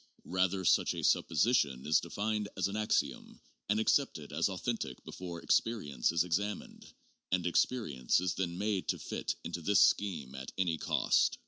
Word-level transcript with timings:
Rather 0.25 0.65
such 0.65 0.95
a 0.95 1.03
supposition 1.03 1.85
is 1.85 1.99
defined 1.99 2.49
as 2.57 2.67
an 2.67 2.75
axiom 2.75 3.39
and 3.69 3.79
accepted 3.79 4.33
as 4.33 4.49
authentic 4.49 5.03
before 5.03 5.39
experience 5.43 6.11
is 6.11 6.23
examined, 6.23 6.91
and 7.31 7.45
experience 7.45 8.19
is 8.19 8.33
then 8.33 8.57
made 8.57 8.87
to 8.87 8.97
fit 8.97 9.35
into 9.43 9.61
this 9.61 9.79
scheme 9.79 10.33
at 10.33 10.51
any 10.57 10.79
cost. 10.79 11.37